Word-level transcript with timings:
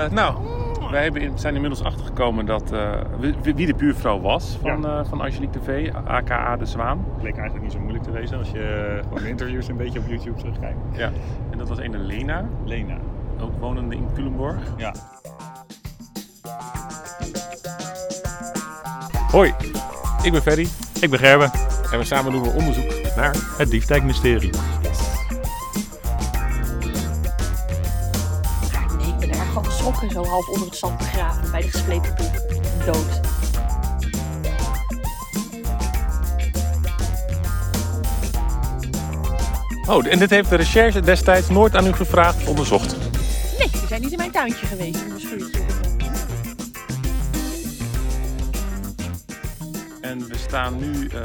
Uh, 0.00 0.10
nou, 0.10 0.36
wij 0.90 1.02
hebben, 1.02 1.38
zijn 1.38 1.54
inmiddels 1.54 1.82
achtergekomen 1.82 2.46
dat, 2.46 2.72
uh, 2.72 3.00
wie, 3.18 3.54
wie, 3.54 3.66
de 3.66 3.74
buurvrouw 3.74 4.20
was 4.20 4.58
van, 4.60 4.80
ja. 4.80 5.00
uh, 5.00 5.06
van 5.08 5.20
Angelique 5.20 5.58
TV, 5.58 5.92
aka 6.04 6.56
De 6.56 6.66
Zwaan. 6.66 7.04
Het 7.14 7.22
leek 7.22 7.34
eigenlijk 7.34 7.62
niet 7.64 7.72
zo 7.72 7.78
moeilijk 7.78 8.04
te 8.04 8.10
wezen 8.10 8.38
als 8.38 8.50
je 8.50 8.98
gewoon 9.02 9.22
de 9.22 9.28
interviews 9.28 9.68
een 9.68 9.76
beetje 9.76 9.98
op 9.98 10.08
YouTube 10.08 10.38
terugkijkt. 10.38 10.78
Ja, 10.92 11.12
en 11.50 11.58
dat 11.58 11.68
was 11.68 11.78
een 11.78 12.06
Lena. 12.06 12.48
Lena. 12.64 12.96
Ook 13.40 13.60
wonende 13.60 13.96
in 13.96 14.08
Culemborg. 14.14 14.74
Ja. 14.76 14.94
Hoi, 19.30 19.54
ik 20.22 20.32
ben 20.32 20.42
Ferry. 20.42 20.68
Ik 21.00 21.10
ben 21.10 21.18
Gerben. 21.18 21.50
En 21.92 21.98
we 21.98 22.04
samen 22.04 22.32
doen 22.32 22.42
we 22.42 22.50
onderzoek 22.50 23.16
naar 23.16 23.36
het 23.58 23.70
Dieftijkmysterie. 23.70 24.50
Geschrokken, 29.84 30.10
zo 30.10 30.30
half 30.30 30.48
onder 30.48 30.66
het 30.66 30.76
zand 30.76 30.98
begraven 30.98 31.50
bij 31.50 31.60
de 31.60 31.70
gespleten 31.70 32.14
boek. 32.14 32.32
Dood. 32.84 33.20
Oh, 39.88 40.12
en 40.12 40.18
dit 40.18 40.30
heeft 40.30 40.50
de 40.50 40.56
recherche 40.56 41.00
destijds 41.00 41.48
nooit 41.48 41.76
aan 41.76 41.86
u 41.86 41.92
gevraagd 41.92 42.36
of 42.36 42.48
onderzocht? 42.48 42.96
Nee, 43.58 43.68
we 43.70 43.86
zijn 43.88 44.00
niet 44.00 44.10
in 44.10 44.18
mijn 44.18 44.30
tuintje 44.30 44.66
geweest, 44.66 45.00
in 45.00 45.08
mijn 45.08 45.20
schuurtje. 45.20 45.62
En 50.00 50.28
we 50.28 50.36
staan 50.36 50.78
nu 50.78 51.08
uh, 51.08 51.20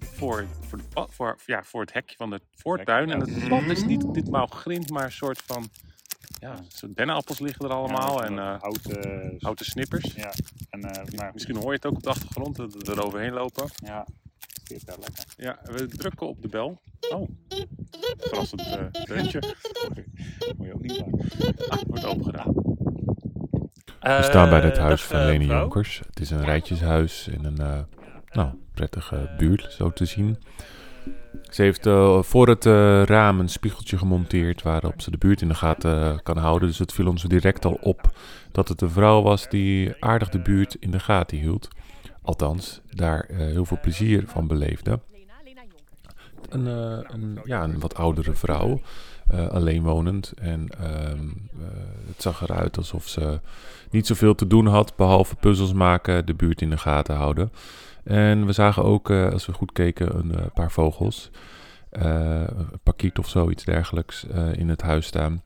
voor, 0.00 0.44
voor, 0.68 0.78
de, 0.78 1.06
voor, 1.10 1.36
ja, 1.46 1.62
voor 1.64 1.80
het 1.80 1.92
hekje 1.92 2.16
van 2.16 2.30
de 2.30 2.40
voortuin. 2.56 3.10
En 3.10 3.20
het 3.20 3.48
pad 3.48 3.62
is 3.62 3.84
niet 3.84 4.14
ditmaal 4.14 4.46
grind, 4.46 4.90
maar 4.90 5.04
een 5.04 5.12
soort 5.12 5.42
van 5.46 5.68
ja, 6.42 6.54
dennenappels 6.94 7.38
liggen 7.38 7.64
er 7.64 7.72
allemaal 7.72 8.20
Ja, 8.20 8.26
en 8.26 8.32
uh, 8.32 8.60
houten, 8.60 9.34
houten 9.38 9.64
snippers. 9.64 10.12
ja. 10.14 10.32
En, 10.70 10.82
eh, 10.84 11.16
maar, 11.16 11.30
Misschien 11.32 11.56
hoor 11.56 11.68
je 11.68 11.74
het 11.76 11.86
ook 11.86 11.94
op 11.96 12.02
de 12.02 12.08
achtergrond, 12.08 12.56
dat 12.56 12.74
we 12.74 12.92
er 12.92 13.04
overheen 13.04 13.32
lopen. 13.32 13.70
ja, 13.84 14.06
het 14.38 14.60
zit 14.64 14.84
wel 14.84 14.96
lekker. 15.00 15.24
Ja, 15.36 15.58
we 15.64 15.86
drukken 15.88 16.28
op 16.28 16.42
de 16.42 16.48
bel. 16.48 16.80
Oh, 17.10 17.28
verrassend 18.18 18.60
uh, 18.60 19.04
deuntje. 19.04 19.42
Moet 20.56 20.66
je 20.66 20.74
ook 20.74 20.82
niet 20.82 20.98
maken. 20.98 21.68
Ah, 21.68 21.80
wordt 21.86 22.04
open 22.04 22.24
gedaan. 22.24 22.52
We 24.00 24.22
staan 24.22 24.48
bij 24.50 24.60
het 24.60 24.76
Eh, 24.76 24.82
huis 24.82 25.02
van 25.02 25.18
eh, 25.18 25.24
Leni 25.24 25.38
mevrouw. 25.38 25.60
Jonkers. 25.60 25.98
Het 26.06 26.20
is 26.20 26.30
een 26.30 26.44
rijtjeshuis 26.44 27.28
in 27.28 27.44
een 27.44 27.58
eh, 27.58 27.78
nou, 28.32 28.50
prettige 28.74 29.34
buurt, 29.38 29.72
zo 29.72 29.90
te 29.90 30.04
zien. 30.04 30.38
Ze 31.50 31.62
heeft 31.62 31.86
eh, 31.86 32.22
voor 32.22 32.48
het 32.48 32.66
eh, 32.66 33.02
raam 33.02 33.40
een 33.40 33.48
spiegeltje 33.48 33.98
gemonteerd 33.98 34.62
waarop 34.62 35.00
ze 35.00 35.10
de 35.10 35.18
buurt 35.18 35.42
in 35.42 35.48
de 35.48 35.54
gaten 35.54 36.02
eh, 36.02 36.18
kan 36.22 36.36
houden. 36.36 36.68
Dus 36.68 36.78
het 36.78 36.92
viel 36.92 37.06
ons 37.06 37.22
direct 37.22 37.64
al 37.64 37.78
op 37.80 38.10
dat 38.52 38.68
het 38.68 38.80
een 38.80 38.90
vrouw 38.90 39.22
was 39.22 39.48
die 39.48 39.94
aardig 40.00 40.28
de 40.28 40.40
buurt 40.40 40.76
in 40.80 40.90
de 40.90 41.00
gaten 41.00 41.38
hield. 41.38 41.68
Althans, 42.22 42.80
daar 42.90 43.26
heel 43.28 43.64
veel 43.64 43.78
plezier 43.80 44.24
van 44.26 44.46
beleefde. 44.46 45.00
Een, 46.48 47.38
ja, 47.44 47.62
een 47.62 47.80
wat 47.80 47.94
oudere 47.94 48.32
vrouw, 48.32 48.80
eh, 49.32 49.48
alleenwonend. 49.48 50.32
En 50.40 50.68
ehm, 50.78 51.28
eh, 51.60 51.66
het 52.06 52.22
zag 52.22 52.42
eruit 52.42 52.76
alsof 52.76 53.08
ze 53.08 53.40
niet 53.90 54.06
zoveel 54.06 54.34
te 54.34 54.46
doen 54.46 54.66
had, 54.66 54.96
behalve 54.96 55.34
puzzels 55.34 55.72
maken, 55.72 56.26
de 56.26 56.34
buurt 56.34 56.60
in 56.60 56.70
de 56.70 56.78
gaten 56.78 57.16
houden. 57.16 57.52
En 58.04 58.46
we 58.46 58.52
zagen 58.52 58.84
ook, 58.84 59.10
eh, 59.10 59.32
als 59.32 59.46
we 59.46 59.52
goed 59.52 59.72
keken, 59.72 60.18
een 60.18 60.34
eh, 60.34 60.46
paar 60.54 60.70
vogels. 60.70 61.30
eh, 61.90 62.40
een 62.46 62.80
pakiet 62.82 63.18
of 63.18 63.28
zoiets 63.28 63.64
dergelijks 63.64 64.26
in 64.52 64.68
het 64.68 64.82
huis 64.82 65.06
staan. 65.06 65.42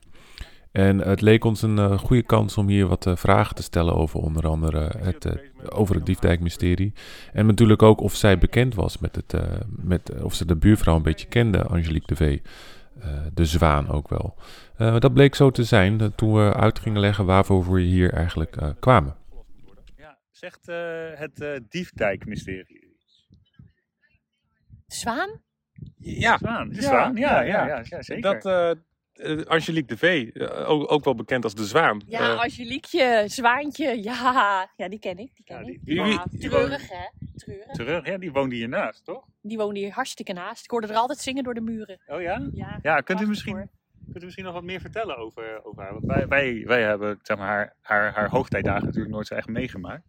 En 0.71 0.99
het 0.99 1.21
leek 1.21 1.43
ons 1.43 1.61
een 1.61 1.99
goede 1.99 2.23
kans 2.23 2.57
om 2.57 2.67
hier 2.67 2.87
wat 2.87 3.11
vragen 3.15 3.55
te 3.55 3.63
stellen 3.63 3.95
over 3.95 4.19
onder 4.19 4.47
andere 4.47 4.91
het, 4.97 5.39
over 5.69 5.95
het 5.95 6.05
Diefdijk-mysterie. 6.05 6.93
En 7.33 7.45
natuurlijk 7.45 7.81
ook 7.81 8.01
of 8.01 8.15
zij 8.15 8.37
bekend 8.37 8.75
was 8.75 8.97
met 8.97 9.15
het, 9.15 9.33
met, 9.67 10.11
of 10.21 10.33
ze 10.33 10.45
de 10.45 10.55
buurvrouw 10.55 10.95
een 10.95 11.01
beetje 11.01 11.27
kende, 11.27 11.63
Angelique 11.63 12.07
de 12.07 12.15
V. 12.15 12.39
de 13.33 13.45
zwaan 13.45 13.89
ook 13.89 14.09
wel. 14.09 14.35
Dat 14.99 15.13
bleek 15.13 15.35
zo 15.35 15.51
te 15.51 15.63
zijn 15.63 16.15
toen 16.15 16.33
we 16.33 16.53
uit 16.53 16.79
gingen 16.79 16.99
leggen 16.99 17.25
waarvoor 17.25 17.73
we 17.73 17.81
hier 17.81 18.13
eigenlijk 18.13 18.57
kwamen. 18.79 19.15
Zegt 20.37 20.67
eh, 20.67 21.09
het 21.19 21.41
eh 21.41 21.59
Diefdijk-mysterie. 21.69 22.95
Zwaan? 24.87 25.41
Ja, 25.97 26.37
Zwaan, 26.37 26.69
de 26.69 26.75
Ja, 26.75 26.81
zwaan, 26.81 27.15
ja, 27.15 27.41
ja, 27.41 27.65
ja, 27.65 27.67
ja, 27.67 27.83
ja, 27.89 28.01
zeker. 28.01 28.21
dat 28.41 28.45
eh, 28.45 29.39
eh, 29.39 29.45
Angelique 29.45 29.87
de 29.87 29.97
V, 29.97 30.29
ook, 30.67 30.91
ook 30.91 31.03
wel 31.03 31.15
bekend 31.15 31.43
als 31.43 31.55
de 31.55 31.65
Zwaan. 31.65 32.01
Ja, 32.07 32.33
Angeliekje, 32.35 33.23
Zwaantje, 33.27 34.03
ja. 34.03 34.69
Ja, 34.75 34.89
die 34.89 34.99
ken 34.99 35.17
ik, 35.17 35.35
die 35.35 35.45
ken 35.45 35.57
Ja, 35.57 35.63
die- 35.63 35.73
ik. 35.73 36.29
die- 36.39 36.49
treurig, 36.49 36.89
hè? 36.89 37.05
Treurig. 37.35 37.67
Terug, 37.71 38.05
ja, 38.05 38.17
die 38.17 38.31
woonde 38.31 38.55
hiernaast, 38.55 39.05
toch? 39.05 39.25
Die 39.41 39.57
woonde 39.57 39.79
hier 39.79 39.91
hartstikke 39.91 40.33
naast. 40.33 40.63
Ik 40.63 40.71
hoorde 40.71 40.87
er 40.87 40.95
altijd 40.95 41.19
zingen 41.19 41.43
door 41.43 41.53
de 41.53 41.61
muren. 41.61 41.99
Oh 42.07 42.21
ja? 42.21 42.49
Ja, 42.53 42.79
Ja, 42.81 42.99
kunt 43.01 43.21
u 43.21 43.27
misschien. 43.27 43.69
Kunt 44.11 44.21
u 44.21 44.25
misschien 44.25 44.45
nog 44.45 44.53
wat 44.53 44.63
meer 44.63 44.81
vertellen 44.81 45.17
over, 45.17 45.65
over 45.65 45.83
haar? 45.83 45.93
Want 45.93 46.05
wij, 46.05 46.27
wij, 46.27 46.63
wij 46.65 46.81
hebben 46.81 47.19
zeg 47.21 47.37
maar, 47.37 47.47
haar, 47.47 47.75
haar, 47.81 48.13
haar 48.13 48.29
hoogtijdagen 48.29 48.85
natuurlijk 48.85 49.13
nooit 49.13 49.27
zo 49.27 49.35
echt 49.35 49.47
meegemaakt. 49.47 50.03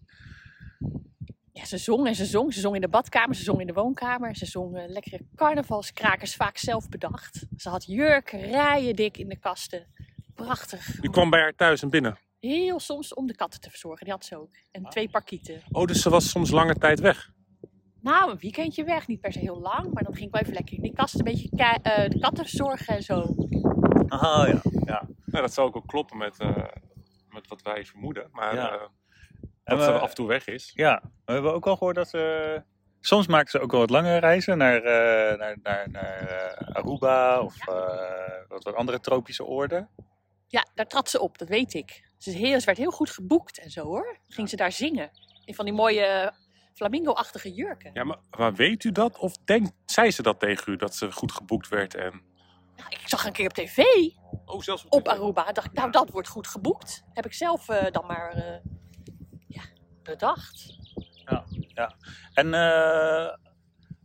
Ja, 1.52 1.64
ze 1.64 1.78
zong 1.78 2.06
en 2.06 2.14
ze 2.14 2.24
zong. 2.24 2.54
Ze 2.54 2.60
zong 2.60 2.74
in 2.74 2.80
de 2.80 2.88
badkamer, 2.88 3.34
ze 3.34 3.42
zong 3.42 3.60
in 3.60 3.66
de 3.66 3.72
woonkamer. 3.72 4.36
Ze 4.36 4.46
zong 4.46 4.76
eh, 4.76 4.88
lekkere 4.88 5.20
carnavalskrakers, 5.34 6.36
vaak 6.36 6.56
zelf 6.56 6.88
bedacht. 6.88 7.46
Ze 7.56 7.68
had 7.68 7.84
jurken, 7.84 8.40
rijen 8.40 8.96
dik 8.96 9.16
in 9.16 9.28
de 9.28 9.38
kasten. 9.38 9.86
Prachtig. 10.34 11.02
U 11.02 11.10
kwam 11.10 11.30
bij 11.30 11.40
haar 11.40 11.54
thuis 11.54 11.82
en 11.82 11.90
binnen. 11.90 12.18
Heel 12.40 12.80
soms 12.80 13.14
om 13.14 13.26
de 13.26 13.34
katten 13.34 13.60
te 13.60 13.70
verzorgen, 13.70 14.04
die 14.04 14.14
had 14.14 14.24
ze 14.24 14.36
ook. 14.36 14.50
En 14.70 14.82
twee 14.82 15.08
parkieten. 15.08 15.62
Oh, 15.70 15.84
dus 15.84 16.02
ze 16.02 16.10
was 16.10 16.30
soms 16.30 16.50
lange 16.50 16.74
tijd 16.74 17.00
weg. 17.00 17.30
Nou, 18.00 18.30
een 18.30 18.38
weekendje 18.38 18.84
weg, 18.84 19.06
niet 19.06 19.20
per 19.20 19.32
se 19.32 19.38
heel 19.38 19.60
lang, 19.60 19.92
maar 19.92 20.02
dan 20.02 20.14
ging 20.14 20.26
ik 20.26 20.32
wel 20.32 20.42
even 20.42 20.54
lekker 20.54 20.76
in 20.76 20.82
die 20.82 20.92
kast 20.92 21.14
een 21.14 21.24
beetje 21.24 21.48
eh, 21.50 22.10
de 22.10 22.18
katten 22.18 22.44
verzorgen 22.44 22.96
en 22.96 23.02
zo. 23.02 23.34
Ah 24.08 24.48
ja, 24.48 24.60
ja. 24.84 25.02
Nou, 25.24 25.42
dat 25.42 25.52
zou 25.52 25.66
ook 25.66 25.72
wel 25.72 25.82
kloppen 25.86 26.16
met, 26.16 26.38
eh, 26.40 26.56
met 27.28 27.48
wat 27.48 27.62
wij 27.62 27.84
vermoeden. 27.84 28.28
Maar 28.32 28.54
Ja. 28.54 28.70
eh, 28.70 28.82
En 29.64 29.76
dat 29.76 29.84
ze 29.84 29.92
af 29.92 30.08
en 30.08 30.14
toe 30.14 30.26
weg 30.28 30.46
is. 30.46 30.70
Ja, 30.74 31.02
we 31.24 31.32
hebben 31.32 31.54
ook 31.54 31.66
al 31.66 31.76
gehoord 31.76 31.96
dat 31.96 32.08
ze... 32.08 32.62
Soms 33.00 33.26
maken 33.26 33.50
ze 33.50 33.60
ook 33.60 33.70
wel 33.70 33.80
wat 33.80 33.90
langere 33.90 34.18
reizen 34.18 34.58
naar, 34.58 34.76
eh, 34.82 35.38
naar, 35.38 35.56
naar, 35.62 35.90
naar 35.90 36.18
eh, 36.28 36.74
Aruba 36.76 37.40
of 37.40 37.68
eh, 37.68 38.48
wat, 38.48 38.64
wat 38.64 38.74
andere 38.74 39.00
tropische 39.00 39.44
oorden. 39.44 39.88
Ja, 40.46 40.66
daar 40.74 40.86
trad 40.86 41.10
ze 41.10 41.20
op, 41.20 41.38
dat 41.38 41.48
weet 41.48 41.74
ik. 41.74 42.10
Ze, 42.18 42.30
is 42.30 42.36
heel, 42.36 42.60
ze 42.60 42.66
werd 42.66 42.78
heel 42.78 42.90
goed 42.90 43.10
geboekt 43.10 43.58
en 43.58 43.70
zo 43.70 43.84
hoor. 43.84 44.18
Ging 44.28 44.48
ze 44.48 44.56
daar 44.56 44.72
zingen. 44.72 45.10
In 45.44 45.54
van 45.54 45.64
die 45.64 45.74
mooie 45.74 46.32
flamingo-achtige 46.74 47.52
jurken. 47.52 47.90
Ja, 47.94 48.04
maar, 48.04 48.18
maar 48.30 48.54
weet 48.54 48.84
u 48.84 48.92
dat? 48.92 49.18
Of 49.18 49.36
denkt, 49.44 49.72
zei 49.86 50.10
ze 50.10 50.22
dat 50.22 50.40
tegen 50.40 50.72
u, 50.72 50.76
dat 50.76 50.94
ze 50.94 51.12
goed 51.12 51.32
geboekt 51.32 51.68
werd? 51.68 51.94
En... 51.94 52.22
Nou, 52.78 52.90
ik 52.90 53.08
zag 53.08 53.24
een 53.24 53.32
keer 53.32 53.46
op 53.46 53.52
tv 53.52 53.82
Oh, 54.44 54.60
zelfs 54.60 54.86
op 54.88 55.08
Aruba. 55.08 55.52
Dacht 55.52 55.66
ik, 55.66 55.72
nou 55.72 55.90
dat 55.90 56.10
wordt 56.10 56.28
goed 56.28 56.46
geboekt. 56.46 57.04
Heb 57.12 57.26
ik 57.26 57.32
zelf 57.32 57.68
eh, 57.68 57.90
dan 57.90 58.06
maar 58.06 58.32
eh, 58.32 58.60
ja, 59.46 59.62
bedacht. 60.02 60.76
En 62.32 62.54
eh, 62.54 63.34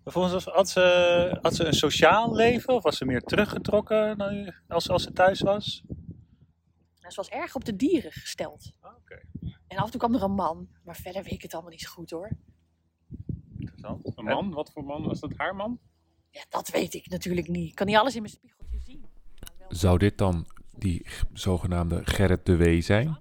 volgens 0.04 0.34
ons 0.34 0.46
had 0.46 0.70
ze, 0.70 1.38
had 1.42 1.56
ze 1.56 1.66
een 1.66 1.74
sociaal 1.74 2.36
leven 2.36 2.74
of 2.74 2.84
was 2.84 2.98
ze 2.98 3.06
meer 3.06 3.22
teruggetrokken 3.22 4.18
dan, 4.18 4.54
als, 4.68 4.90
als 4.90 5.04
ze 5.04 5.12
thuis 5.12 5.42
was? 5.42 5.84
Nou, 7.00 7.12
ze 7.12 7.16
was 7.16 7.30
erg 7.30 7.56
op 7.56 7.66
de 7.66 7.76
dieren 7.76 8.12
gesteld. 8.12 8.72
Oké, 8.82 9.22
En 9.68 9.78
af 9.78 9.86
en 9.86 9.92
toe 9.92 10.00
kwam 10.00 10.16
er 10.16 10.24
een 10.24 10.36
man. 10.36 10.68
Maar 10.84 10.96
verder 10.96 11.24
weet 11.24 11.34
ik 11.34 11.42
het 11.42 11.54
allemaal 11.54 11.72
niet 11.72 11.82
zo 11.82 11.90
goed 11.92 12.10
hoor. 12.10 12.32
interessant. 13.58 14.18
Een 14.18 14.24
man? 14.24 14.54
Wat 14.54 14.72
voor 14.72 14.84
man? 14.84 15.04
Was 15.08 15.20
dat 15.20 15.34
haar 15.38 15.56
man? 15.56 15.80
Ja, 16.30 16.44
dat 16.50 16.70
weet 16.70 16.94
ik 16.94 17.10
natuurlijk 17.10 17.48
niet. 17.48 17.70
Ik 17.70 17.76
kan 17.76 17.88
niet 17.88 17.96
alles 17.96 18.16
in 18.16 18.22
mijn 18.22 18.34
wel 18.42 18.63
Zou 19.74 19.98
dit 19.98 20.18
dan 20.18 20.46
die 20.78 21.06
zogenaamde 21.34 22.02
Gerrit 22.06 22.46
de 22.46 22.58
W 22.58 22.82
zijn? 22.82 23.18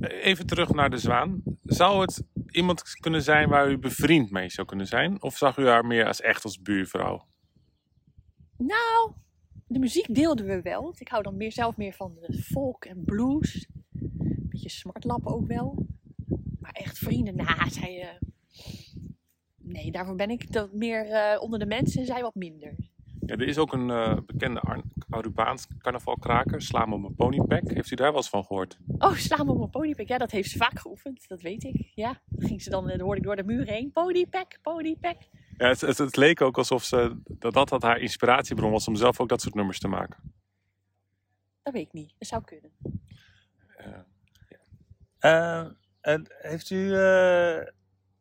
Even 0.00 0.46
terug 0.46 0.72
naar 0.72 0.90
de 0.90 0.98
zwaan. 0.98 1.42
Zou 1.62 2.00
het 2.00 2.22
iemand 2.50 2.82
kunnen 3.00 3.22
zijn 3.22 3.48
waar 3.48 3.70
u 3.70 3.78
bevriend 3.78 4.30
mee 4.30 4.50
zou 4.50 4.66
kunnen 4.66 4.86
zijn? 4.86 5.22
Of 5.22 5.36
zag 5.36 5.56
u 5.56 5.66
haar 5.66 5.86
meer 5.86 6.06
als 6.06 6.20
echt 6.20 6.44
als 6.44 6.60
buurvrouw? 6.62 7.26
Nou, 8.56 9.12
de 9.66 9.78
muziek 9.78 10.14
deelden 10.14 10.46
we 10.46 10.62
wel. 10.62 10.94
Ik 10.98 11.08
hou 11.08 11.22
dan 11.22 11.36
meer, 11.36 11.52
zelf 11.52 11.76
meer 11.76 11.92
van 11.92 12.14
de 12.20 12.42
folk 12.42 12.84
en 12.84 13.04
blues. 13.04 13.68
Beetje 14.48 14.68
smartlappen 14.70 15.32
ook 15.34 15.46
wel. 15.46 15.86
Maar 16.60 16.72
echt 16.72 16.98
vrienden, 16.98 17.36
nou, 17.36 17.70
zij... 17.70 18.00
eh, 18.00 18.28
Nee, 19.56 19.90
daarvoor 19.90 20.14
ben 20.14 20.30
ik 20.30 20.52
dat 20.52 20.72
meer 20.72 21.06
eh, 21.06 21.42
onder 21.42 21.58
de 21.58 21.66
mensen 21.66 22.00
en 22.00 22.06
zij 22.06 22.22
wat 22.22 22.34
minder. 22.34 22.74
Ja, 23.28 23.34
er 23.34 23.48
is 23.48 23.58
ook 23.58 23.72
een 23.72 23.90
eh, 23.90 24.16
bekende 24.26 24.60
Ar- 24.60 24.82
Arubaans 25.10 25.66
carnavalkraker, 25.78 26.62
Sla 26.62 26.86
me 26.86 26.94
op 26.94 27.00
mijn 27.00 27.14
ponypack. 27.14 27.70
Heeft 27.70 27.90
u 27.90 27.94
daar 27.94 28.08
wel 28.08 28.16
eens 28.16 28.28
van 28.28 28.44
gehoord? 28.44 28.78
Oh, 28.98 29.12
sla 29.12 29.44
me 29.44 29.50
op 29.50 29.58
mijn 29.58 29.70
ponypack. 29.70 30.08
Ja, 30.08 30.18
dat 30.18 30.30
heeft 30.30 30.50
ze 30.50 30.58
vaak 30.58 30.78
geoefend. 30.78 31.28
Dat 31.28 31.40
weet 31.42 31.64
ik. 31.64 31.90
Ja, 31.94 32.20
dan 32.26 32.48
ging 32.48 32.62
ze 32.62 32.70
dan, 32.70 32.84
eh, 32.88 32.96
dan 32.96 33.00
hoorde 33.00 33.20
ik 33.20 33.26
door 33.26 33.36
de 33.36 33.44
muur 33.44 33.66
heen. 33.66 33.92
Ponypack, 33.92 34.58
ponypack. 34.62 35.16
Ja, 35.56 35.68
het, 35.68 35.80
het, 35.80 35.98
het 35.98 36.16
leek 36.16 36.40
ook 36.40 36.58
alsof 36.58 36.84
ze, 36.84 37.20
dat, 37.24 37.52
dat 37.52 37.68
dat 37.68 37.82
haar 37.82 37.98
inspiratiebron 37.98 38.70
was 38.70 38.88
om 38.88 38.96
zelf 38.96 39.20
ook 39.20 39.28
dat 39.28 39.40
soort 39.40 39.54
nummers 39.54 39.78
te 39.78 39.88
maken. 39.88 40.32
Dat 41.62 41.72
weet 41.72 41.86
ik 41.86 41.92
niet. 41.92 42.14
Dat 42.18 42.28
zou 42.28 42.42
kunnen. 42.44 42.70
Eh, 45.18 45.66
en 46.00 46.26
heeft 46.28 46.70
u, 46.70 46.94
eh, 46.94 47.58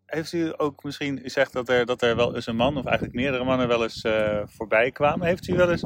heeft 0.07 0.33
u 0.33 0.53
ook 0.57 0.83
misschien, 0.83 1.19
u 1.23 1.29
zegt 1.29 1.53
dat 1.53 1.69
er, 1.69 1.85
dat 1.85 2.01
er 2.01 2.15
wel 2.15 2.35
eens 2.35 2.47
een 2.47 2.55
man, 2.55 2.77
of 2.77 2.85
eigenlijk 2.85 3.15
meerdere 3.15 3.43
mannen 3.43 3.67
wel 3.67 3.83
eens 3.83 4.01
eh, 4.01 4.39
voorbij 4.45 4.91
kwamen. 4.91 5.27
Heeft 5.27 5.47
u 5.47 5.55
wel 5.55 5.71
eens 5.71 5.83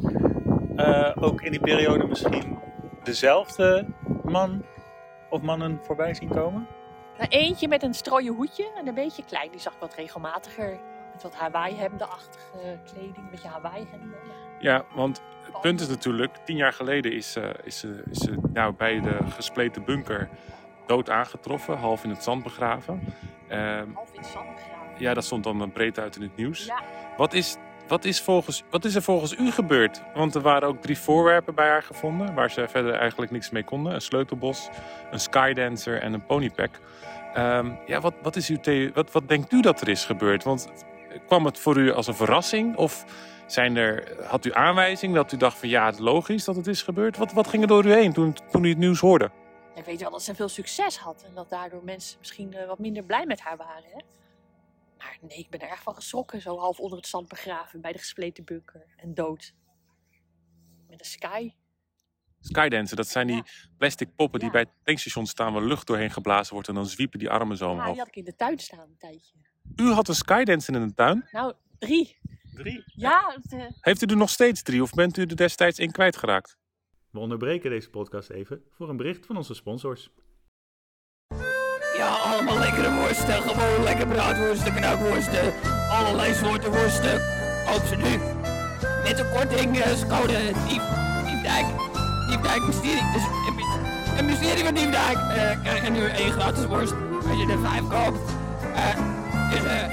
eh, 0.76 1.12
ook 1.14 1.42
in 1.42 1.50
die 1.50 1.60
periode 1.60 2.06
misschien 2.06 2.58
dezelfde 3.02 3.86
man 4.24 4.64
of 5.30 5.42
mannen 5.42 5.80
voorbij 5.82 6.14
zien 6.14 6.28
komen? 6.28 6.66
Nou, 7.18 7.28
eentje 7.30 7.68
met 7.68 7.82
een 7.82 7.94
strooien 7.94 8.34
hoedje 8.34 8.70
en 8.78 8.86
een 8.86 8.94
beetje 8.94 9.24
klein. 9.24 9.50
Die 9.50 9.60
zag 9.60 9.72
ik 9.72 9.80
wat 9.80 9.94
regelmatiger. 9.94 10.78
Met 11.12 11.22
wat 11.22 11.34
Hawaii-hemden-achtige 11.34 12.78
kleding. 12.92 13.16
Een 13.16 13.30
beetje 13.30 13.48
Hawaii-hemden. 13.48 14.18
Ja, 14.60 14.84
want 14.94 15.22
het 15.44 15.60
punt 15.60 15.80
is 15.80 15.88
natuurlijk, 15.88 16.36
tien 16.44 16.56
jaar 16.56 16.72
geleden 16.72 17.12
is, 17.12 17.36
eh, 17.36 17.50
is, 17.64 17.78
ze 17.78 18.02
is 18.10 18.18
ze 18.18 18.38
nou, 18.52 18.74
bij 18.74 19.00
de 19.00 19.18
gespleten 19.28 19.84
bunker 19.84 20.28
dood 20.86 21.10
aangetroffen, 21.10 21.76
half 21.76 22.04
in 22.04 22.10
het 22.10 22.22
zand 22.22 22.42
begraven. 22.42 23.00
Ehm, 23.48 23.86
Half 23.94 24.12
in 24.12 24.24
zand 24.24 24.54
begraven. 24.54 24.94
ja, 24.98 25.14
dat 25.14 25.24
stond 25.24 25.44
dan 25.44 25.72
breed 25.72 25.98
uit 25.98 26.16
in 26.16 26.22
het 26.22 26.36
nieuws. 26.36 26.64
Ja. 26.64 26.80
Wat, 27.16 27.32
is, 27.34 27.56
wat, 27.88 28.04
is 28.04 28.20
volgens, 28.20 28.62
wat 28.70 28.84
is 28.84 28.94
er 28.94 29.02
volgens 29.02 29.36
u 29.38 29.50
gebeurd? 29.50 30.02
Want 30.14 30.34
er 30.34 30.40
waren 30.40 30.68
ook 30.68 30.82
drie 30.82 30.98
voorwerpen 30.98 31.54
bij 31.54 31.68
haar 31.68 31.82
gevonden, 31.82 32.34
waar 32.34 32.50
ze 32.50 32.68
verder 32.68 32.94
eigenlijk 32.94 33.30
niks 33.30 33.50
mee 33.50 33.64
konden. 33.64 33.94
Een 33.94 34.00
sleutelbos, 34.00 34.68
een 35.10 35.20
skydancer 35.20 36.00
en 36.00 36.12
een 36.12 36.26
ponypack. 36.26 36.70
Ehm, 37.34 37.70
ja, 37.86 38.00
wat, 38.00 38.14
wat, 38.22 38.36
is 38.36 38.48
uw 38.48 38.56
the- 38.60 38.90
wat, 38.94 39.12
wat 39.12 39.28
denkt 39.28 39.52
u 39.52 39.60
dat 39.60 39.80
er 39.80 39.88
is 39.88 40.04
gebeurd? 40.04 40.44
Want 40.44 40.68
kwam 41.26 41.44
het 41.44 41.58
voor 41.58 41.76
u 41.76 41.92
als 41.92 42.06
een 42.06 42.14
verrassing? 42.14 42.76
Of 42.76 43.04
zijn 43.46 43.76
er, 43.76 44.04
had 44.26 44.44
u 44.44 44.54
aanwijzing 44.54 45.14
dat 45.14 45.32
u 45.32 45.36
dacht 45.36 45.58
van 45.58 45.68
ja, 45.68 45.84
het 45.86 45.94
is 45.94 46.00
logisch 46.00 46.44
dat 46.44 46.56
het 46.56 46.66
is 46.66 46.82
gebeurd? 46.82 47.16
Wat, 47.16 47.32
wat 47.32 47.46
ging 47.48 47.62
er 47.62 47.68
door 47.68 47.84
u 47.84 47.92
heen 47.92 48.12
toen, 48.12 48.36
toen 48.50 48.64
u 48.64 48.68
het 48.68 48.78
nieuws 48.78 49.00
hoorde? 49.00 49.30
Ja, 49.74 49.80
Ik 49.80 49.84
weet 49.84 50.00
wel 50.00 50.10
dat 50.10 50.22
ze 50.22 50.34
veel 50.34 50.48
succes 50.48 50.96
had. 50.98 51.22
En 51.26 51.34
dat 51.34 51.50
daardoor 51.50 51.84
mensen 51.84 52.18
misschien 52.18 52.52
eh, 52.54 52.66
wat 52.66 52.78
minder 52.78 53.04
blij 53.04 53.26
met 53.26 53.40
haar 53.40 53.56
waren. 53.56 53.90
Hè? 53.90 53.98
Maar 54.98 55.18
nee, 55.20 55.38
ik 55.38 55.50
ben 55.50 55.60
er 55.60 55.68
erg 55.68 55.82
van 55.82 55.94
geschrokken. 55.94 56.40
Zo 56.40 56.58
half 56.58 56.78
onder 56.78 56.98
het 56.98 57.06
zand 57.06 57.28
begraven 57.28 57.80
bij 57.80 57.92
de 57.92 57.98
gespleten 57.98 58.44
bunker. 58.44 58.86
En 58.96 59.14
dood. 59.14 59.54
Met 60.88 61.00
een 61.00 61.06
sky. 61.06 61.52
Skydancer, 62.40 62.96
dat 62.96 63.08
zijn 63.08 63.26
die 63.26 63.36
Ja. 63.36 63.44
plastic 63.78 64.14
poppen 64.14 64.38
die 64.38 64.48
Ja. 64.48 64.54
bij 64.54 64.62
het 64.62 64.70
tankstation 64.84 65.26
staan 65.26 65.52
waar 65.52 65.62
lucht 65.62 65.86
doorheen 65.86 66.10
geblazen 66.10 66.52
wordt 66.54 66.68
en 66.68 66.74
dan 66.74 66.86
zwiepen 66.86 67.18
die 67.18 67.30
armen 67.30 67.56
zo 67.56 67.64
Ja, 67.66 67.72
omhoog. 67.72 67.88
die 67.90 67.98
had 67.98 68.08
ik 68.08 68.16
in 68.16 68.24
de 68.24 68.36
tuin 68.36 68.58
staan 68.58 68.78
een 68.80 68.96
tijdje. 68.98 69.34
U 69.76 69.90
had 69.90 70.08
een 70.08 70.14
skydancer 70.14 70.74
in 70.74 70.86
de 70.88 70.94
tuin? 70.94 71.28
Nou, 71.30 71.54
drie. 71.78 72.16
Drie. 72.54 72.82
Ja, 72.86 73.38
Heeft 73.80 74.02
u 74.02 74.06
er 74.06 74.16
nog 74.16 74.30
steeds 74.30 74.62
drie 74.62 74.82
of 74.82 74.90
bent 74.90 75.16
u 75.16 75.22
er 75.22 75.36
destijds 75.36 75.78
één 75.78 75.90
kwijtgeraakt? 75.92 76.56
We 77.12 77.18
onderbreken 77.18 77.70
deze 77.70 77.90
podcast 77.90 78.30
even 78.30 78.62
voor 78.70 78.88
een 78.88 78.96
bericht 78.96 79.26
van 79.26 79.36
onze 79.36 79.54
sponsors. 79.54 80.10
Ja, 81.96 82.08
allemaal 82.16 82.58
lekkere 82.58 82.94
worsten. 83.00 83.34
Gewoon 83.42 83.82
lekker 83.82 84.06
braadworsten, 84.06 84.74
knakworsten. 84.74 85.52
Allerlei 85.90 86.34
soorten 86.34 86.70
worsten. 86.70 87.20
Koop 87.66 87.82
ze 87.84 87.96
nu. 87.96 88.12
Met 89.02 89.18
een 89.18 89.30
korting 89.30 89.76
uh, 89.76 89.84
code 90.18 90.32
Dief, 90.68 90.84
Diefdijk. 91.28 91.66
Diefdijk 92.28 92.62
Mysterie. 92.66 93.12
Dus 93.12 93.24
een, 93.48 93.54
my- 93.54 94.18
een 94.18 94.24
mysterie 94.26 94.64
van 94.64 94.74
Diefdijk. 94.74 95.16
eh 95.16 95.60
krijg 95.62 95.84
je 95.84 95.90
nu 95.90 96.04
één 96.04 96.32
gratis 96.32 96.66
worst. 96.66 96.92
Als 97.28 97.38
je 97.40 97.46
er 97.52 97.58
vijf 97.58 97.84
koopt. 97.88 98.20
Eh, 98.74 98.96
dus 99.50 99.64
eh, 99.64 99.86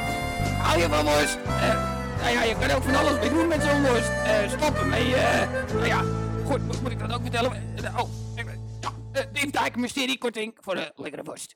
hou 0.61 0.79
je 0.81 0.87
van 0.89 1.03
worst? 1.05 1.37
Eh, 1.45 1.73
nou 2.21 2.31
ja, 2.33 2.43
je 2.43 2.55
kan 2.59 2.71
ook 2.75 2.83
van 2.83 2.95
alles 2.95 3.19
mee 3.19 3.29
doen 3.29 3.47
met 3.47 3.61
zo'n 3.61 3.81
worst. 3.85 4.09
Eh, 4.09 4.49
stoppen 4.49 4.91
eh 4.93 5.73
nou 5.73 5.85
ja, 5.85 6.03
goed, 6.49 6.65
moet, 6.65 6.81
moet 6.81 6.91
ik 6.91 6.99
dat 6.99 7.13
ook 7.13 7.21
vertellen? 7.21 7.75
Eh, 7.77 7.97
oh, 7.99 8.09
ik- 8.35 8.57
ja, 8.81 9.21
uh, 9.21 9.33
Diefdijk 9.33 9.75
Mysterie 9.75 10.17
korting 10.17 10.57
voor 10.61 10.75
de 10.75 10.91
lekkere 10.95 11.23
worst. 11.23 11.55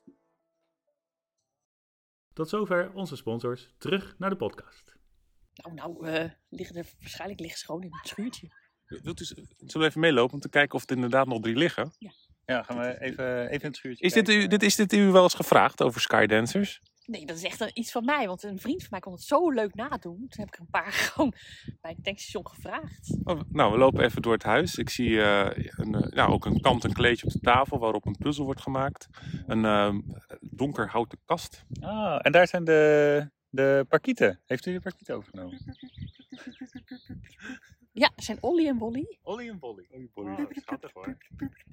Tot 2.34 2.50
zover 2.50 2.92
onze 2.94 3.16
sponsors. 3.16 3.74
Terug 3.78 4.16
naar 4.18 4.30
de 4.30 4.36
podcast. 4.36 4.96
nou, 5.54 5.74
nou 5.74 6.08
eh, 6.08 6.30
liggen 6.50 6.76
er, 6.76 6.86
waarschijnlijk 7.00 7.40
liggen 7.40 7.60
ze 7.60 7.66
gewoon 7.66 7.84
in 7.84 7.90
het 7.92 8.08
schuurtje. 8.08 8.48
Wilt 8.86 9.20
u, 9.20 9.26
zullen 9.26 9.48
we 9.58 9.86
even 9.86 10.00
meelopen 10.02 10.34
om 10.34 10.40
te 10.40 10.50
kijken 10.50 10.76
of 10.76 10.90
er 10.90 10.96
inderdaad 10.96 11.28
nog 11.28 11.42
drie 11.42 11.56
liggen? 11.56 11.92
Ja, 12.46 12.64
gaan 12.64 12.78
we 12.78 13.02
even, 13.02 13.42
even 13.44 13.62
in 13.62 13.68
het 13.68 13.76
schuurtje 13.76 14.06
Is 14.06 14.14
dit, 14.14 14.30
u, 14.30 14.48
dit, 14.48 14.64
is 14.64 14.76
dit 14.76 14.94
u 14.94 15.12
wel 15.12 15.24
eens 15.24 15.34
gevraagd 15.34 15.82
over 15.82 16.02
skydancers? 16.02 16.82
Nee, 17.06 17.26
dat 17.26 17.38
is 17.38 17.44
echt 17.44 17.72
iets 17.74 17.92
van 17.92 18.06
mij. 18.06 18.28
Want 18.28 18.44
een 18.44 18.60
vriend 18.60 18.80
van 18.80 18.88
mij 18.92 19.00
kon 19.00 19.14
het 19.14 19.22
zo 19.22 19.52
leuk 19.52 19.76
nadoen. 19.76 20.18
Toen 20.18 20.30
heb 20.30 20.48
ik 20.48 20.54
er 20.54 20.60
een 20.60 20.68
paar 20.70 20.92
gewoon 21.14 21.34
bij 21.82 21.92
het 21.92 22.04
tankstation 22.04 22.48
gevraagd. 22.48 23.18
Oh, 23.24 23.40
nou, 23.50 23.72
we 23.72 23.78
lopen 23.78 24.04
even 24.04 24.22
door 24.22 24.34
het 24.34 24.44
huis. 24.44 24.76
Ik 24.76 24.90
zie 24.90 25.22
eh, 25.22 25.66
een, 25.78 25.96
eh, 25.96 26.12
nou, 26.12 26.32
ook 26.32 26.46
een 26.46 26.62
kanten 26.62 26.94
kleedje 26.94 27.26
op 27.26 27.32
de 27.32 27.40
tafel 27.40 27.80
waarop 27.80 28.06
een 28.06 28.18
puzzel 28.18 28.46
wordt 28.46 28.62
gemaakt. 28.62 29.08
Een 29.48 29.66
eh, 29.66 29.96
donker 30.40 30.88
houten 30.88 31.20
kast. 31.26 31.66
Ah, 31.80 32.20
en 32.22 32.32
daar 32.32 32.48
zijn 32.48 32.64
de, 32.64 33.30
de 33.50 33.86
parkieten. 33.90 34.40
Heeft 34.46 34.66
u 34.66 34.74
de 34.74 34.80
parkieten 34.80 35.16
overgenomen? 35.16 35.60
Ja, 37.94 38.12
er 38.16 38.24
zijn 38.24 38.38
Olly 38.42 38.68
en 38.68 38.78
Wolly. 38.78 39.18
Olly 39.22 39.50
en 39.50 39.60
Bolly. 39.60 39.88
Olly 39.92 40.10
Bolly, 40.14 40.36
dat 40.36 40.52
is 40.52 40.62
schattig 40.62 40.94
hoor. 40.94 41.18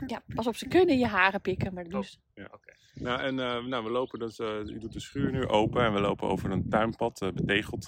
Ja, 0.06 0.22
pas 0.34 0.46
op, 0.46 0.56
ze 0.56 0.68
kunnen 0.68 0.98
je 0.98 1.06
haren 1.06 1.40
pikken, 1.40 1.74
maar 1.74 1.82
dat 1.82 1.92
doen 1.92 2.04
ze. 2.04 2.18
Ja, 2.34 2.48
oké. 2.52 2.69
Nou, 3.00 3.20
en 3.20 3.38
eh, 3.38 3.64
nou, 3.64 3.84
we 3.84 3.90
lopen 3.90 4.18
dus, 4.18 4.38
eh, 4.38 4.58
u 4.66 4.78
doet 4.78 4.92
de 4.92 5.00
schuur 5.00 5.30
nu 5.30 5.46
open 5.46 5.84
en 5.84 5.92
we 5.92 6.00
lopen 6.00 6.28
over 6.28 6.50
een 6.50 6.68
tuinpad, 6.68 7.22
eh, 7.22 7.28
betegeld. 7.32 7.86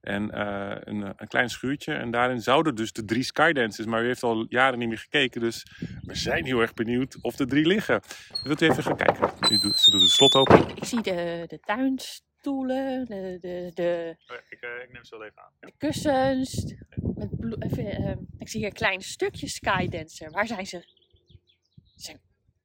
En 0.00 0.30
eh, 0.30 0.76
een, 0.80 1.02
een 1.16 1.28
klein 1.28 1.50
schuurtje. 1.50 1.92
En 1.94 2.10
daarin 2.10 2.40
zouden 2.40 2.74
dus 2.74 2.92
de 2.92 3.04
drie 3.04 3.22
skydancers, 3.22 3.86
maar 3.86 4.02
u 4.02 4.06
heeft 4.06 4.22
al 4.22 4.46
jaren 4.48 4.78
niet 4.78 4.88
meer 4.88 4.98
gekeken. 4.98 5.40
Dus 5.40 5.66
we 6.02 6.14
zijn 6.14 6.44
heel 6.44 6.60
erg 6.60 6.74
benieuwd 6.74 7.18
of 7.20 7.36
de 7.36 7.46
drie 7.46 7.66
liggen. 7.66 8.00
Wilt 8.42 8.60
u 8.60 8.68
even 8.68 8.82
gaan 8.82 8.96
kijken? 8.96 9.30
U 9.50 9.58
doet, 9.58 9.78
ze 9.78 9.90
doet 9.90 10.00
het 10.00 10.10
slot 10.10 10.34
open. 10.34 10.68
Ik 10.76 10.84
zie 10.84 11.02
de, 11.02 11.44
de 11.46 11.60
tuinstoelen, 11.60 13.04
de, 13.06 13.38
de, 13.40 13.70
de, 13.74 14.16
Ik, 14.50 14.60
eh, 14.60 14.82
ik 14.84 14.92
neem 14.92 15.04
ze 15.04 15.16
wel 15.18 15.26
even 15.26 15.42
aan. 15.42 15.52
de 15.60 15.72
kussens. 15.78 16.74
Met 17.14 17.30
even, 17.58 18.26
ik 18.38 18.48
zie 18.48 18.60
hier 18.60 18.68
een 18.68 18.74
klein 18.74 19.00
stukje 19.00 19.48
skydancer. 19.48 20.30
Waar 20.30 20.46
zijn 20.46 20.66
ze? 20.66 20.80
Ze 21.96 22.02
zijn 22.02 22.20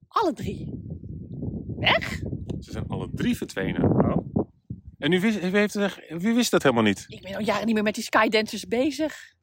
alle 0.08 0.34
drie. 0.34 0.86
Ze 2.60 2.72
zijn 2.72 2.88
alle 2.88 3.10
drie 3.14 3.38
verdwenen. 3.38 3.96
En 4.98 5.12
u 5.12 5.20
wist, 5.20 5.38
u, 5.38 5.58
heeft, 5.58 5.76
u 6.10 6.34
wist 6.34 6.52
dat 6.52 6.64
helemaal 6.64 6.84
niet. 6.84 7.06
Ik 7.08 7.22
ben 7.22 7.36
al 7.36 7.42
jaren 7.42 7.66
niet 7.66 7.76
meer 7.76 7.84
met 7.84 7.96
die 7.96 8.04
skydancers 8.04 8.68
bezig. 8.68 9.36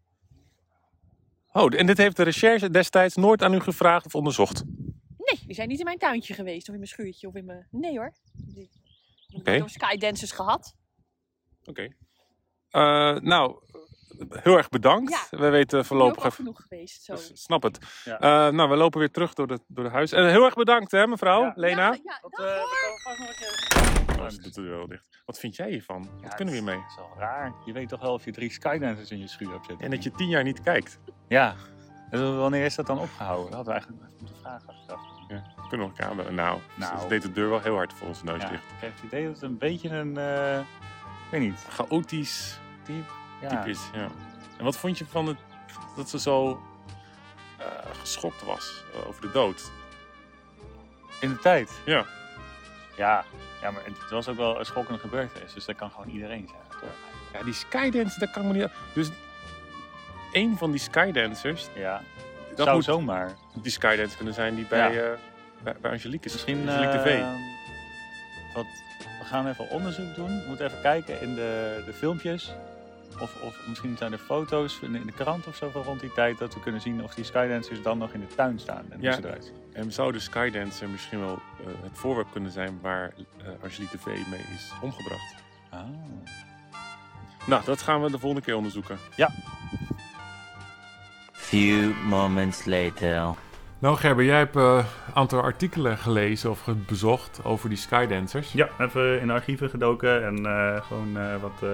Oh, 1.52 1.78
en 1.78 1.86
dit 1.86 1.98
heeft 1.98 2.16
de 2.16 2.22
recherche 2.22 2.70
destijds 2.70 3.14
nooit 3.14 3.42
aan 3.42 3.54
u 3.54 3.60
gevraagd 3.60 4.06
of 4.06 4.14
onderzocht. 4.14 4.64
Nee, 5.16 5.46
die 5.46 5.54
zijn 5.54 5.68
niet 5.68 5.78
in 5.78 5.84
mijn 5.84 5.98
tuintje 5.98 6.34
geweest 6.34 6.68
of 6.68 6.74
in 6.74 6.80
mijn 6.80 6.90
schuurtje 6.90 7.28
of 7.28 7.34
in 7.34 7.44
mijn... 7.44 7.66
Nee 7.70 7.98
hoor. 7.98 8.12
Ik 9.26 9.46
heb 9.46 9.58
nooit 9.58 9.70
skydancers 9.70 10.32
gehad. 10.32 10.76
Oké. 11.64 11.88
Eh, 12.70 13.18
nou, 13.18 13.62
heel 14.28 14.56
erg 14.56 14.68
bedankt. 14.68 15.10
Ja. 15.30 15.38
We 15.38 15.48
weten 15.48 15.60
Ik 15.60 15.68
ben 15.68 15.84
voorlopig 15.84 16.24
ook 16.24 16.32
genoeg 16.34 16.60
geweest. 16.68 17.02
Zo. 17.02 17.12
Dus, 17.14 17.30
snap 17.34 17.62
het. 17.62 17.78
Ja. 18.04 18.18
Eh, 18.18 18.52
nou, 18.52 18.68
we 18.70 18.76
lopen 18.76 18.98
weer 18.98 19.10
terug 19.10 19.34
door 19.34 19.46
de, 19.46 19.58
door 19.68 19.84
de 19.84 19.90
huis. 19.90 20.12
En 20.12 20.28
heel 20.30 20.44
erg 20.44 20.54
bedankt, 20.54 20.90
hè, 20.90 21.06
mevrouw, 21.06 21.42
Ja. 21.42 21.52
Lena. 21.54 21.82
Ja, 21.92 21.98
ja, 22.04 22.18
Dat, 22.22 22.32
dag, 22.32 22.46
hoor. 22.46 22.56
dat 22.56 22.68
kan 22.84 22.98
vast 23.02 23.18
nog 23.18 23.28
een 23.28 23.34
keer. 24.16 24.30
Ze 24.30 24.40
doet 24.40 24.54
de 24.54 24.62
deur 24.62 24.76
wel 24.76 24.86
dicht. 24.86 25.22
Wat 25.26 25.38
vind 25.38 25.56
jij 25.56 25.70
hiervan? 25.70 26.08
Wat 26.22 26.34
kunnen 26.34 26.54
we 26.54 26.60
hiermee? 26.60 26.84
is 26.88 26.96
wel 26.96 27.10
raar. 27.18 27.52
Je 27.64 27.72
weet 27.72 27.88
toch 27.88 28.00
wel 28.00 28.12
of 28.12 28.24
je 28.24 28.32
drie 28.32 28.50
skydancers 28.50 29.10
in 29.10 29.18
je 29.18 29.28
schuur 29.28 29.50
hebt 29.50 29.66
zitten. 29.66 29.84
En 29.84 29.90
dat 29.90 30.02
je 30.02 30.10
tien 30.10 30.28
jaar 30.28 30.42
niet 30.42 30.60
kijkt. 30.62 30.98
Ja. 31.28 31.54
Dus 32.10 32.20
wanneer 32.20 32.64
is 32.64 32.74
dat 32.74 32.86
dan 32.86 32.98
opgehouden? 32.98 33.50
Dat 33.50 33.54
hadden 33.66 33.74
we 33.74 33.80
eigenlijk 33.80 34.02
even 34.02 34.16
moeten 34.18 34.36
vragen. 34.40 34.74
Ja, 35.28 35.42
kunnen 35.68 35.86
we 35.86 35.92
elkaar 35.92 36.10
aanbellen? 36.10 36.34
Nou, 36.34 36.58
Nou. 36.74 37.00
ze 37.00 37.06
deed 37.08 37.22
de 37.22 37.32
deur 37.32 37.48
wel 37.48 37.60
heel 37.60 37.74
hard 37.74 37.92
voor 37.92 38.08
onze 38.08 38.24
neus 38.24 38.42
Ja, 38.42 38.48
dicht. 38.48 38.62
ik 38.64 38.80
heb 38.80 38.94
het 38.94 39.04
idee 39.04 39.24
dat 39.24 39.34
het 39.34 39.42
een 39.42 39.58
beetje 39.58 39.88
een, 39.88 40.16
eh, 40.16 40.58
ik 40.58 41.30
weet 41.30 41.40
niet, 41.40 41.66
Chaotisch 41.68 42.58
type. 42.82 43.10
Ja. 43.50 43.64
is, 43.64 43.80
ja. 43.92 44.08
En 44.58 44.64
wat 44.64 44.76
vond 44.76 44.98
je 44.98 45.06
van 45.06 45.26
het, 45.26 45.36
dat 45.96 46.08
ze 46.08 46.18
zo 46.18 46.62
eh, 47.58 47.66
geschokt 48.00 48.44
was 48.44 48.82
eh, 48.92 49.08
over 49.08 49.20
de 49.20 49.30
dood? 49.30 49.70
In 51.20 51.28
de 51.28 51.38
tijd. 51.38 51.70
Ja. 51.84 52.04
Ja, 52.96 53.24
ja 53.62 53.70
maar 53.70 53.82
het 53.84 54.10
was 54.10 54.28
ook 54.28 54.36
wel 54.36 54.58
een 54.58 54.64
schokkende 54.64 55.00
gebeurtenis. 55.00 55.52
Dus 55.52 55.64
dat 55.64 55.76
kan 55.76 55.90
gewoon 55.90 56.08
iedereen 56.08 56.48
zijn. 56.48 56.90
Ja, 57.32 57.42
die 57.42 57.54
skydancer, 57.54 58.20
dat 58.20 58.30
kan 58.30 58.46
me 58.46 58.52
niet... 58.52 58.68
Dus 58.94 59.10
één 60.32 60.56
van 60.56 60.70
die 60.70 60.80
skydancers, 60.80 61.68
Ja, 61.74 62.02
dat 62.48 62.64
zou 62.64 62.76
moet 62.76 62.84
zomaar. 62.84 63.32
die 63.54 63.72
skydancer 63.72 64.16
kunnen 64.16 64.34
zijn 64.34 64.54
die 64.54 64.66
bij, 64.66 65.12
eh 65.12 65.18
bij, 65.62 65.74
bij 65.80 65.90
Angelique 65.90 66.26
is. 66.26 66.32
Misschien 66.32 66.68
Angelique 66.68 66.98
TV. 66.98 67.20
wat, 68.54 68.66
we 69.18 69.24
gaan 69.24 69.46
even 69.48 69.70
onderzoek 69.70 70.14
doen. 70.14 70.40
We 70.40 70.44
moeten 70.46 70.66
even 70.66 70.80
kijken 70.80 71.20
in 71.20 71.34
de, 71.34 71.82
de 71.86 71.92
filmpjes. 71.92 72.52
Of, 73.20 73.42
of 73.42 73.56
misschien 73.68 73.96
zijn 73.96 74.12
er 74.12 74.18
foto's 74.18 74.78
in, 74.82 74.94
in 74.94 75.06
de 75.06 75.12
krant 75.12 75.46
of 75.46 75.56
zo 75.56 75.70
van 75.70 75.82
rond 75.82 76.00
die 76.00 76.12
tijd. 76.12 76.38
Dat 76.38 76.54
we 76.54 76.60
kunnen 76.60 76.80
zien 76.80 77.02
of 77.02 77.14
die 77.14 77.24
skydancers 77.24 77.82
dan 77.82 77.98
nog 77.98 78.12
in 78.12 78.20
de 78.20 78.34
tuin 78.34 78.58
staan. 78.58 78.84
En 78.90 79.00
Ja. 79.00 79.12
hoe 79.12 79.20
ze 79.22 79.26
eruit 79.28 79.44
zien. 79.44 79.54
En 79.72 79.92
zou 79.92 80.12
de 80.12 80.18
Skydancer 80.18 80.88
misschien 80.88 81.20
wel 81.20 81.38
eh, 81.60 81.66
het 81.82 81.98
voorwerp 81.98 82.28
kunnen 82.32 82.50
zijn 82.52 82.78
waar 82.82 83.12
eh 83.38 83.46
Angelique 83.62 83.96
TV 83.98 84.06
mee 84.06 84.40
is 84.54 84.72
omgebracht? 84.80 85.34
Ah. 85.70 85.80
Nou, 87.46 87.64
dat 87.64 87.82
gaan 87.82 88.02
we 88.02 88.10
de 88.10 88.18
volgende 88.18 88.44
keer 88.44 88.56
onderzoeken. 88.56 88.98
Few 91.32 91.92
moments 92.08 92.64
later. 92.64 93.34
Nou 93.78 93.96
Gerber, 93.96 94.24
jij 94.24 94.38
hebt 94.38 94.56
eh, 94.56 94.84
een 95.06 95.14
aantal 95.14 95.40
artikelen 95.42 95.98
gelezen 95.98 96.50
of 96.50 96.68
bezocht 96.86 97.40
over 97.44 97.68
die 97.68 97.78
Skydancers. 97.78 98.52
Ja, 98.52 98.68
even 98.78 99.20
in 99.20 99.26
de 99.26 99.32
archieven 99.32 99.70
gedoken 99.70 100.24
en 100.26 100.46
eh, 100.46 100.82
gewoon 100.82 101.16
eh, 101.18 101.36
wat 101.40 101.62
eh, 101.62 101.70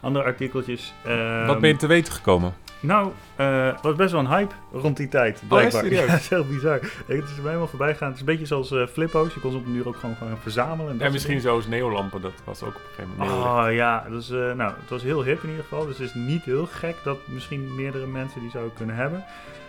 andere 0.00 0.24
artikeltjes. 0.24 0.94
Ehm, 1.04 1.46
Wat 1.46 1.60
ben 1.60 1.68
je 1.68 1.76
te 1.76 1.86
weten 1.86 2.12
gekomen? 2.12 2.54
Nou, 2.82 3.10
het 3.36 3.80
was 3.80 3.94
best 3.94 4.12
wel 4.12 4.20
een 4.20 4.28
hype 4.28 4.54
rond 4.72 4.96
die 4.96 5.08
tijd, 5.08 5.42
blijkbaar. 5.48 5.82
serieus? 5.84 6.00
Ja, 6.00 6.06
dat 6.10 6.20
is 6.20 6.28
heel 6.28 6.46
bizar. 6.46 6.80
Het 7.06 7.08
is 7.08 7.16
er 7.16 7.24
mij 7.36 7.42
helemaal 7.44 7.66
voorbij 7.68 7.92
gegaan. 7.92 8.06
Het 8.06 8.14
is 8.14 8.20
een 8.20 8.26
beetje 8.26 8.46
zoals 8.46 8.70
eh, 8.72 8.86
flippo's. 8.86 9.34
Je 9.34 9.40
kon 9.40 9.50
ze 9.50 9.56
op 9.56 9.66
een 9.66 9.72
duur 9.72 9.88
ook 9.88 9.96
gewoon 9.96 10.16
gaan 10.16 10.38
verzamelen. 10.42 10.90
En, 10.90 10.96
dat 10.98 11.06
En 11.06 11.12
misschien 11.12 11.40
zoals 11.40 11.66
neolampen, 11.66 12.20
dat 12.20 12.32
was 12.44 12.62
ook 12.62 12.68
op 12.68 12.74
een 12.74 12.80
gegeven 12.94 13.10
moment. 13.16 13.38
neolicht. 13.38 13.66
Oh 13.68 13.72
ja, 13.74 14.04
dus, 14.10 14.30
eh, 14.30 14.52
nou, 14.52 14.72
het 14.80 14.90
was 14.90 15.02
heel 15.02 15.24
hip 15.24 15.42
in 15.42 15.48
ieder 15.48 15.64
geval. 15.64 15.86
Dus 15.86 15.98
het 15.98 16.06
is 16.08 16.14
niet 16.14 16.44
heel 16.44 16.66
gek 16.66 16.96
dat 17.04 17.18
misschien 17.24 17.74
meerdere 17.74 18.06
mensen 18.06 18.40
die 18.40 18.50
zouden 18.50 18.74
kunnen 18.74 18.96
hebben. 18.96 19.24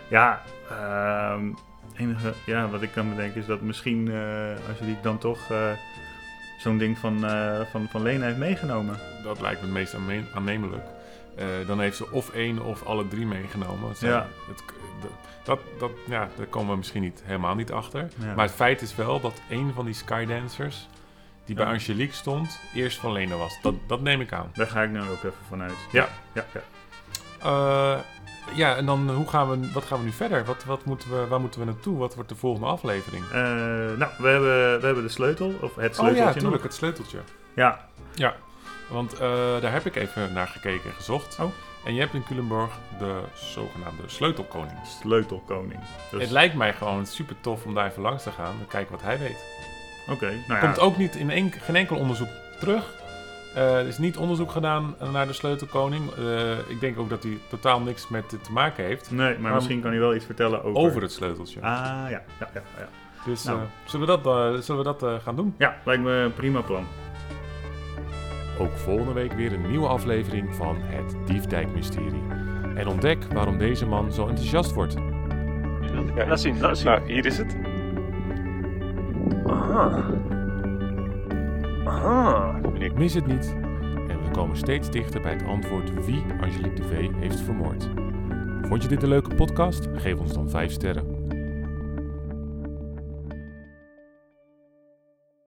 Ja, 0.08 0.42
ehm, 0.70 1.44
enige 1.96 2.32
ja, 2.46 2.68
wat 2.68 2.82
ik 2.82 2.90
kan 2.92 3.08
bedenken 3.08 3.40
is 3.40 3.46
dat 3.46 3.60
misschien 3.60 4.12
als 4.68 4.78
je 4.78 4.84
die 4.84 4.96
dan 5.02 5.18
toch 5.18 5.38
zo'n 6.62 6.78
ding 6.78 6.98
van, 6.98 7.24
eh, 7.26 7.60
van, 7.70 7.86
van 7.90 8.02
Lena 8.02 8.24
heeft 8.24 8.36
meegenomen. 8.36 8.98
Dat 9.22 9.40
lijkt 9.40 9.60
me 9.60 9.66
het 9.66 9.74
meest 9.76 9.94
aanne- 9.94 10.24
aannemelijk. 10.34 10.84
Eh, 11.36 11.46
dan 11.66 11.80
heeft 11.80 11.96
ze 11.96 12.10
of 12.10 12.30
één 12.30 12.64
of 12.64 12.82
alle 12.84 13.08
drie 13.08 13.26
meegenomen. 13.26 13.92
Ja. 13.98 14.26
het, 14.48 14.62
dat, 15.42 15.60
dat, 15.78 15.90
ja, 16.06 16.28
daar 16.36 16.46
komen 16.46 16.70
we 16.70 16.76
misschien 16.76 17.02
niet, 17.02 17.22
helemaal 17.24 17.54
niet 17.54 17.72
achter. 17.72 18.08
Ja. 18.18 18.34
Maar 18.34 18.44
het 18.46 18.54
feit 18.54 18.82
is 18.82 18.94
wel 18.94 19.20
dat 19.20 19.40
een 19.48 19.72
van 19.74 19.84
die 19.84 19.94
Skydancers, 19.94 20.88
die 21.44 21.56
bij. 21.56 21.66
Angelique 21.66 22.14
stond, 22.14 22.60
eerst 22.74 22.98
van 22.98 23.12
Lena 23.12 23.36
was. 23.36 23.58
Dat, 23.62 23.74
dat 23.86 24.00
neem 24.00 24.20
ik 24.20 24.32
aan. 24.32 24.50
Daar 24.54 24.66
ga 24.66 24.82
ik 24.82 24.90
nou 24.90 25.08
ook 25.10 25.16
even 25.16 25.32
vanuit. 25.48 25.74
Ja, 25.92 26.08
ja, 26.32 26.44
ja. 26.52 26.60
Eh, 27.42 27.98
ja, 28.54 28.76
en 28.76 28.86
dan 28.86 29.10
hoe 29.10 29.28
gaan 29.28 29.50
we, 29.50 29.72
wat 29.72 29.84
gaan 29.84 29.98
we 29.98 30.04
nu 30.04 30.12
verder? 30.12 30.44
Wat, 30.44 30.64
wat 30.64 30.84
moeten 30.84 31.10
we, 31.10 31.26
waar 31.26 31.40
moeten 31.40 31.60
we 31.60 31.66
naartoe? 31.66 31.98
Wat 31.98 32.14
wordt 32.14 32.28
de 32.28 32.36
volgende 32.36 32.66
aflevering? 32.66 33.24
Eh, 33.24 33.32
nou, 33.98 34.10
we 34.18 34.28
hebben, 34.28 34.80
we 34.80 34.86
hebben 34.86 35.02
de 35.02 35.08
sleutel, 35.08 35.46
of 35.60 35.74
het 35.74 35.90
Oh 35.90 35.94
sleuteltje 35.94 36.14
ja, 36.16 36.24
nog. 36.24 36.34
natuurlijk, 36.34 36.62
het 36.62 36.74
sleuteltje. 36.74 37.18
Ja, 37.54 37.88
Ja, 38.14 38.34
want 38.88 39.12
eh, 39.12 39.20
daar 39.60 39.72
heb 39.72 39.86
ik 39.86 39.96
even 39.96 40.32
naar 40.32 40.46
gekeken 40.48 40.90
en 40.90 40.96
gezocht. 40.96 41.38
Oh. 41.40 41.50
En 41.84 41.94
je 41.94 42.00
hebt 42.00 42.14
in 42.14 42.24
Culemborg 42.24 42.70
de 42.98 43.20
zogenaamde 43.34 44.02
sleutelkoning. 44.06 44.78
sleutelkoning. 45.00 45.80
Dus, 46.10 46.20
Het 46.20 46.30
lijkt 46.30 46.54
mij 46.54 46.72
gewoon 46.72 47.06
super 47.06 47.36
tof 47.40 47.64
om 47.64 47.74
daar 47.74 47.86
even 47.90 48.02
langs 48.02 48.22
te 48.22 48.30
gaan 48.30 48.54
en 48.60 48.66
kijken 48.68 48.92
wat 48.92 49.02
hij 49.02 49.18
weet. 49.18 49.44
Oké, 50.08 50.26
nou 50.26 50.42
ja. 50.48 50.58
Komt 50.58 50.78
ook 50.80 50.96
niet 50.96 51.16
in 51.16 51.30
een, 51.30 51.52
geen 51.60 51.76
enkel 51.76 51.96
onderzoek 51.96 52.28
terug. 52.60 52.84
Eh, 53.54 53.78
er 53.78 53.86
is 53.86 53.98
niet 53.98 54.16
onderzoek 54.16 54.50
gedaan 54.50 54.94
naar 55.12 55.26
de 55.26 55.32
sleutelkoning. 55.32 56.10
Eh, 56.10 56.58
ik 56.70 56.80
denk 56.80 56.98
ook 56.98 57.08
dat 57.08 57.22
hij 57.22 57.38
totaal 57.48 57.80
niks 57.80 58.08
met 58.08 58.30
dit 58.30 58.44
te 58.44 58.52
maken 58.52 58.84
heeft. 58.84 59.10
Nee, 59.10 59.32
maar 59.32 59.40
Maar- 59.40 59.54
misschien 59.54 59.80
kan 59.80 59.90
hij 59.90 60.00
wel 60.00 60.14
iets 60.14 60.24
vertellen 60.24 60.64
over... 60.64 60.80
Over 60.82 61.02
het 61.02 61.12
sleuteltje. 61.12 61.60
Ah, 61.60 61.66
ja, 61.86 62.08
ja, 62.08 62.22
ja. 62.38 62.48
Ja, 62.78 62.88
Dus 63.24 63.44
Nou. 63.44 63.58
eh, 63.58 63.64
zullen 63.84 64.06
we 64.06 64.20
dat, 64.22 64.26
eh, 64.54 64.60
zullen 64.60 64.84
we 64.84 64.88
dat 64.98 65.02
eh, 65.02 65.14
gaan 65.22 65.36
doen? 65.36 65.54
ja 65.58 65.76
lijkt 65.84 66.02
me 66.02 66.10
een 66.12 66.34
prima 66.34 66.60
plan. 66.60 66.84
Ook 68.58 68.72
volgende 68.72 69.12
week 69.12 69.32
weer 69.32 69.52
een 69.52 69.68
nieuwe 69.70 69.86
aflevering 69.88 70.54
van 70.54 70.76
het 70.80 71.16
Diefdijk-mysterie. 71.26 72.22
En 72.74 72.86
ontdek 72.88 73.24
waarom 73.32 73.58
deze 73.58 73.86
man 73.86 74.12
zo 74.12 74.26
enthousiast 74.28 74.72
wordt. 74.72 74.94
Ja, 76.16 76.26
Laat 76.26 76.40
zien, 76.40 76.60
laat 76.60 76.78
zien. 76.78 76.86
Nou, 76.86 77.12
hier 77.12 77.26
is 77.26 77.38
het. 77.38 77.56
Aha. 79.46 80.04
Aha. 81.86 82.51
Meneer 82.82 82.98
Mis 82.98 83.14
het 83.14 83.26
niet. 83.26 83.54
En 84.08 84.22
we 84.24 84.30
komen 84.32 84.56
steeds 84.56 84.90
dichter 84.90 85.20
bij 85.22 85.32
het 85.32 85.44
antwoord 85.44 86.04
wie 86.04 86.22
Angelique 86.40 86.74
de 86.74 86.88
V 86.88 87.08
heeft 87.20 87.40
vermoord. 87.40 87.88
Vond 88.62 88.82
je 88.82 88.88
dit 88.88 89.02
een 89.02 89.08
leuke 89.08 89.34
podcast? 89.34 89.88
Geef 89.94 90.18
ons 90.18 90.32
dan 90.32 90.50
5 90.50 90.72
sterren. 90.72 91.11